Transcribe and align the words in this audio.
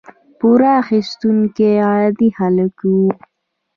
پور 0.39 0.61
اخیستونکي 0.81 1.69
عادي 1.87 2.29
خلک 2.37 2.75
وو. 2.89 3.05